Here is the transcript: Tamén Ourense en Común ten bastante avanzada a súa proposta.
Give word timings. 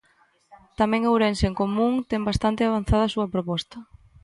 Tamén 0.79 1.01
Ourense 1.11 1.45
en 1.47 1.55
Común 1.61 1.93
ten 2.09 2.21
bastante 2.29 2.61
avanzada 2.63 3.03
a 3.05 3.13
súa 3.13 3.31
proposta. 3.33 3.77